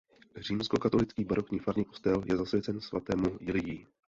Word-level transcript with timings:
Římskokatolický 0.37 1.23
barokní 1.25 1.59
farní 1.59 1.85
kostel 1.85 2.23
je 2.29 2.37
zasvěcen 2.37 2.81
svatému 2.81 3.37
Jiljí. 3.41 3.87